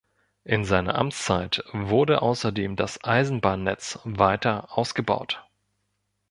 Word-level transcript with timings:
In 0.45 0.65
seiner 0.65 0.95
Amtszeit 0.95 1.63
wurde 1.73 2.23
außerdem 2.23 2.75
das 2.75 3.03
Eisenbahnnetz 3.03 3.99
weiter 4.03 4.75
ausgebaut. 4.75 5.47